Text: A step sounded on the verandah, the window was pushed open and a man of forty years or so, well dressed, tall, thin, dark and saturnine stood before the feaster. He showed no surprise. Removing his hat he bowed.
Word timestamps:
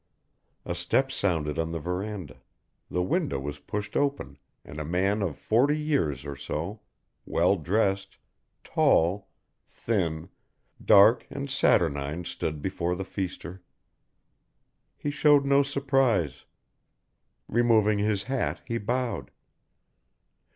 A 0.65 0.73
step 0.73 1.11
sounded 1.11 1.59
on 1.59 1.71
the 1.71 1.79
verandah, 1.79 2.41
the 2.89 3.03
window 3.03 3.39
was 3.39 3.59
pushed 3.59 3.95
open 3.95 4.39
and 4.65 4.79
a 4.79 4.83
man 4.83 5.21
of 5.21 5.37
forty 5.37 5.77
years 5.79 6.25
or 6.25 6.35
so, 6.35 6.79
well 7.27 7.55
dressed, 7.55 8.17
tall, 8.63 9.29
thin, 9.67 10.29
dark 10.83 11.27
and 11.29 11.51
saturnine 11.51 12.25
stood 12.25 12.63
before 12.63 12.95
the 12.95 13.05
feaster. 13.05 13.61
He 14.97 15.11
showed 15.11 15.45
no 15.45 15.61
surprise. 15.61 16.45
Removing 17.47 17.99
his 17.99 18.23
hat 18.23 18.59
he 18.65 18.79
bowed. 18.79 19.29